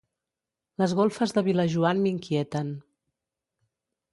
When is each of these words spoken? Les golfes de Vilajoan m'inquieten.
Les 0.83 0.95
golfes 0.99 1.35
de 1.35 1.43
Vilajoan 1.49 2.01
m'inquieten. 2.07 2.73